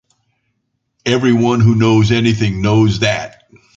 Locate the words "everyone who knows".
1.05-2.11